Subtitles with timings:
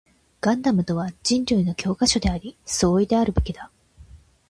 [0.41, 3.69] ガンダムとは人類の教科書であり、総意であるべきだ